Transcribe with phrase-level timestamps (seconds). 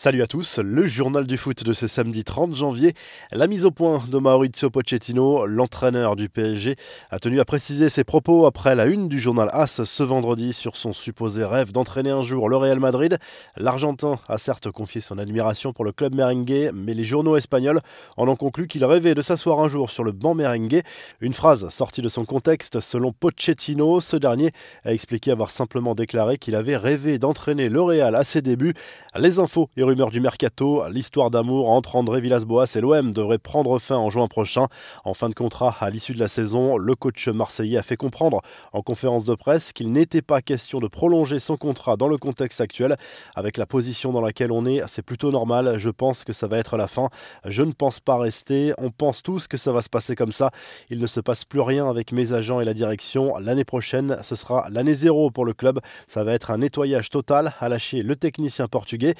[0.00, 2.94] Salut à tous, le journal du foot de ce samedi 30 janvier.
[3.32, 6.76] La mise au point de Maurizio Pochettino, l'entraîneur du PSG,
[7.10, 10.76] a tenu à préciser ses propos après la une du journal AS ce vendredi sur
[10.76, 13.18] son supposé rêve d'entraîner un jour le Real Madrid.
[13.56, 17.80] L'Argentin a certes confié son admiration pour le club merengue, mais les journaux espagnols
[18.16, 20.80] en ont conclu qu'il rêvait de s'asseoir un jour sur le banc merengue.
[21.20, 24.52] Une phrase sortie de son contexte selon Pochettino, ce dernier
[24.84, 28.74] a expliqué avoir simplement déclaré qu'il avait rêvé d'entraîner le Real à ses débuts.
[29.16, 33.96] Les infos rumeurs du mercato, l'histoire d'amour entre André Villas-Boas et l'OM devrait prendre fin
[33.96, 34.66] en juin prochain.
[35.06, 38.42] En fin de contrat, à l'issue de la saison, le coach marseillais a fait comprendre
[38.74, 42.60] en conférence de presse qu'il n'était pas question de prolonger son contrat dans le contexte
[42.60, 42.96] actuel.
[43.34, 45.78] Avec la position dans laquelle on est, c'est plutôt normal.
[45.78, 47.08] Je pense que ça va être la fin.
[47.46, 48.74] Je ne pense pas rester.
[48.76, 50.50] On pense tous que ça va se passer comme ça.
[50.90, 53.38] Il ne se passe plus rien avec mes agents et la direction.
[53.38, 55.80] L'année prochaine, ce sera l'année zéro pour le club.
[56.06, 59.14] Ça va être un nettoyage total, à lâcher le technicien portugais.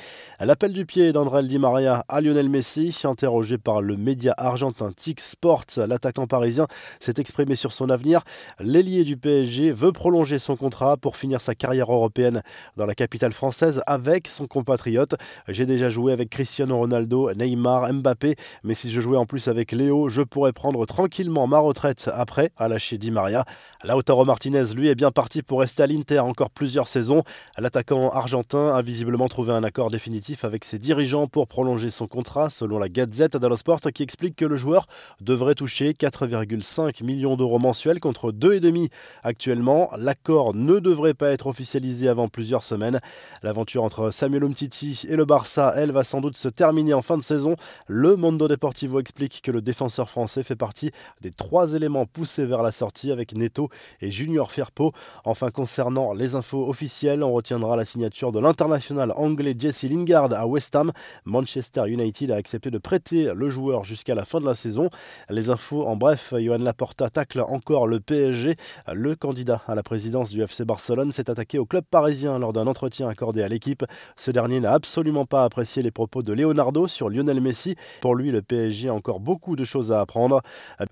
[0.58, 5.20] L'appel du pied d'André Di Maria à Lionel Messi, interrogé par le média argentin TIC
[5.20, 6.66] Sports, l'attaquant parisien
[6.98, 8.22] s'est exprimé sur son avenir.
[8.58, 12.42] L'ailier du PSG veut prolonger son contrat pour finir sa carrière européenne
[12.76, 15.14] dans la capitale française avec son compatriote.
[15.46, 19.70] J'ai déjà joué avec Cristiano Ronaldo, Neymar, Mbappé, mais si je jouais en plus avec
[19.70, 23.44] Léo, je pourrais prendre tranquillement ma retraite après, à lâcher Di Maria.
[23.84, 27.22] Lautaro Martinez, lui, est bien parti pour rester à l'Inter encore plusieurs saisons.
[27.58, 32.48] L'attaquant argentin a visiblement trouvé un accord définitif avec ses dirigeant pour prolonger son contrat,
[32.48, 34.86] selon la Gazette dello Sport, qui explique que le joueur
[35.20, 38.90] devrait toucher 4,5 millions d'euros mensuels contre 2,5
[39.22, 39.90] actuellement.
[39.98, 42.98] L'accord ne devrait pas être officialisé avant plusieurs semaines.
[43.42, 47.18] L'aventure entre Samuel Umtiti et le Barça, elle, va sans doute se terminer en fin
[47.18, 47.54] de saison.
[47.86, 52.62] Le Mondo Deportivo explique que le défenseur français fait partie des trois éléments poussés vers
[52.62, 53.68] la sortie avec Neto
[54.00, 54.92] et Junior Firpo.
[55.24, 60.46] Enfin, concernant les infos officielles, on retiendra la signature de l'international anglais Jesse Lingard à
[60.46, 60.92] West Ham.
[61.24, 64.88] Manchester United a accepté de prêter le joueur jusqu'à la fin de la saison.
[65.28, 68.56] Les infos en bref, Johan Laporta tacle encore le PSG.
[68.92, 72.66] Le candidat à la présidence du FC Barcelone s'est attaqué au club parisien lors d'un
[72.66, 73.84] entretien accordé à l'équipe.
[74.16, 77.76] Ce dernier n'a absolument pas apprécié les propos de Leonardo sur Lionel Messi.
[78.00, 80.42] Pour lui, le PSG a encore beaucoup de choses à apprendre.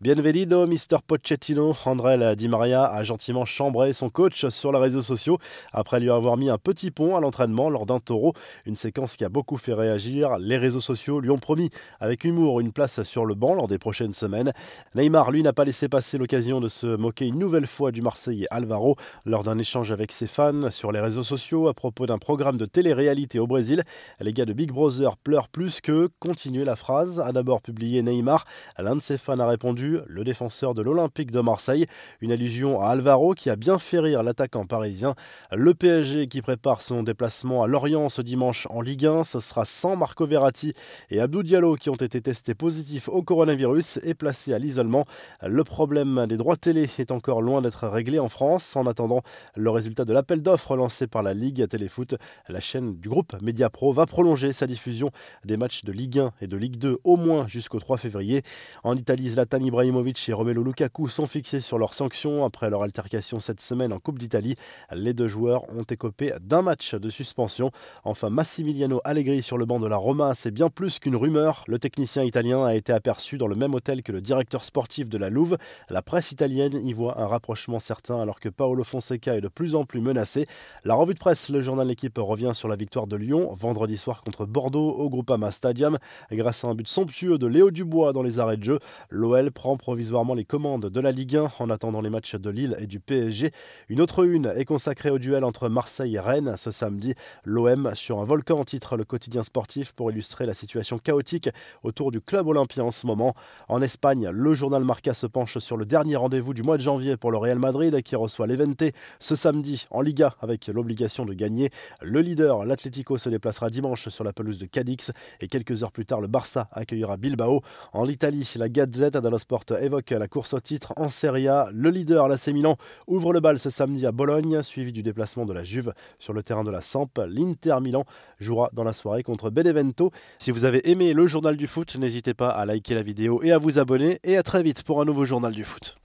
[0.01, 0.99] Bienvenido, Mr.
[1.07, 1.77] Pochettino.
[1.85, 5.39] André Di Maria a gentiment chambré son coach sur les réseaux sociaux
[5.73, 8.33] après lui avoir mis un petit pont à l'entraînement lors d'un taureau.
[8.65, 10.39] Une séquence qui a beaucoup fait réagir.
[10.39, 11.71] Les réseaux sociaux lui ont promis
[12.01, 14.53] avec humour une place sur le banc lors des prochaines semaines.
[14.95, 18.47] Neymar, lui, n'a pas laissé passer l'occasion de se moquer une nouvelle fois du Marseillais
[18.51, 22.57] Alvaro lors d'un échange avec ses fans sur les réseaux sociaux à propos d'un programme
[22.57, 23.83] de télé-réalité au Brésil.
[24.21, 26.09] Les gars de Big Brother pleurent plus que.
[26.21, 28.47] Continuez la phrase, a d'abord publié Neymar.
[28.79, 31.87] L'un de ses fans a répondu, le défenseur de l'Olympique de Marseille.
[32.21, 35.15] Une allusion à Alvaro qui a bien fait rire l'attaquant parisien.
[35.53, 39.65] Le PSG qui prépare son déplacement à Lorient ce dimanche en Ligue 1, ce sera
[39.65, 40.73] sans Marco Verratti
[41.11, 45.05] et Abdou Diallo qui ont été testés positifs au coronavirus et placés à l'isolement.
[45.47, 48.77] Le problème des droits télé est encore loin d'être réglé en France.
[48.77, 49.23] En attendant
[49.55, 52.17] le résultat de l'appel d'offres lancé par la Ligue Téléfoot,
[52.49, 55.11] la chaîne du groupe Mediapro va prolonger sa diffusion
[55.45, 58.43] des matchs de Ligue 1 et de Ligue 2 au moins jusqu'au 3 février.
[58.85, 63.41] En Italie, Zlatan Ibrahimovic et Romelu Lukaku sont fixés sur leurs sanctions après leur altercation
[63.41, 64.57] cette semaine en Coupe d'Italie.
[64.93, 67.71] Les deux joueurs ont écopé d'un match de suspension.
[68.05, 71.63] Enfin, Massimiliano Allegri sur le banc de la Roma, c'est bien plus qu'une rumeur.
[71.69, 75.17] Le technicien italien a été aperçu dans le même hôtel que le directeur sportif de
[75.17, 75.59] la Louve.
[75.91, 79.77] La presse italienne y voit un rapprochement certain alors que Paolo Fonseca est de plus
[79.77, 80.49] en plus menacé.
[80.85, 84.25] La revue de presse, le journal L'équipe revient sur la victoire de Lyon vendredi soir
[84.25, 85.99] contre Bordeaux au Groupama Stadium.
[86.33, 89.77] Grâce à un but somptueux de Léo Dubois dans les arrêts de jeu, l'OL prend
[89.77, 92.99] provisoirement les commandes de la Ligue 1 en attendant les matchs de Lille et du
[92.99, 93.53] PSG.
[93.89, 97.15] Une autre une est consacrée au duel entre Marseille et Rennes ce samedi.
[97.45, 101.49] L'OM sur un volcan titre le quotidien sportif pour illustrer la situation chaotique
[101.83, 103.35] autour du club olympien en ce moment.
[103.69, 107.17] En Espagne, le journal Marca se penche sur le dernier rendez-vous du mois de janvier
[107.17, 108.85] pour le Real Madrid qui reçoit l'Evente
[109.21, 111.71] ce samedi en Liga avec l'obligation de gagner.
[112.03, 116.07] Le leader, l'Atlético, se déplacera dimanche sur la pelouse de Cadix et quelques heures plus
[116.07, 117.63] tard, le Barça accueillera Bilbao.
[117.93, 121.69] En Italie, la Gazette dello Sport évoque la course au titre en Serie A.
[121.73, 122.77] Le leader, l'AC Milan,
[123.07, 126.43] ouvre le bal ce samedi à Bologne, suivi du déplacement de la Juve sur le
[126.43, 127.09] terrain de la Samp.
[127.29, 128.05] L'Inter Milan
[128.39, 130.11] jouera dans la soirée contre Benevento.
[130.39, 133.53] Si vous avez aimé le journal du foot, n'hésitez pas à liker la vidéo et
[133.53, 134.19] à vous abonner.
[134.25, 135.95] Et à très vite pour un nouveau journal du foot.